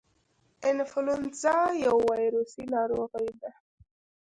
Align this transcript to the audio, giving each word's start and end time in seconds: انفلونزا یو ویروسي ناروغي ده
انفلونزا 0.69 1.57
یو 1.85 1.97
ویروسي 2.11 2.63
ناروغي 2.73 3.29
ده 3.41 3.51